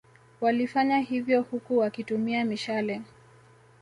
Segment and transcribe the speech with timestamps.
[0.41, 3.01] Wlifanya hivyo huku wakitumia mishale